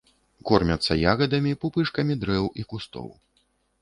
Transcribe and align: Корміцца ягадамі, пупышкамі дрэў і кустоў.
Корміцца 0.49 0.95
ягадамі, 1.11 1.51
пупышкамі 1.65 2.13
дрэў 2.25 2.45
і 2.63 2.67
кустоў. 2.73 3.07